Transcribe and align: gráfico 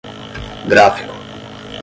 gráfico 0.67 1.13